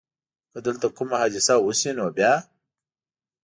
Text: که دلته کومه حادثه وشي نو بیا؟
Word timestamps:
که 0.51 0.59
دلته 0.65 0.87
کومه 0.97 1.15
حادثه 1.21 1.55
وشي 1.65 1.91
نو 1.97 2.07
بیا؟ 2.17 2.33